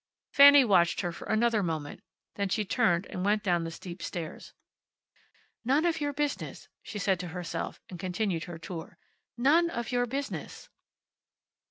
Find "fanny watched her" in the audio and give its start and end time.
0.33-1.11